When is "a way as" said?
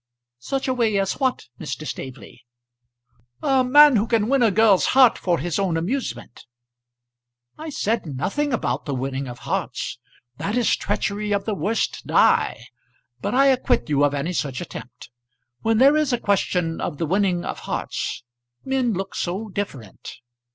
0.67-1.19